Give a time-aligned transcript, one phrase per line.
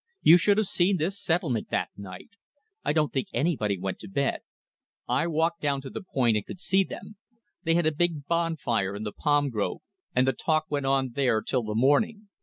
[0.23, 2.29] You should have seen this settlement that night.
[2.83, 4.39] I don't think anybody went to bed.
[5.07, 7.17] I walked down to the point, and could see them.
[7.61, 9.81] They had a big bonfire in the palm grove,
[10.15, 12.29] and the talk went on there till the morning.